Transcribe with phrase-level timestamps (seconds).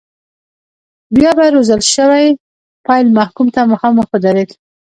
[1.15, 2.27] بیا به روزل شوی
[2.87, 4.49] پیل محکوم ته مخامخ ودرېد.